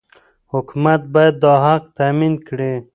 [0.53, 2.73] حکومت باید دا حق تامین کړي.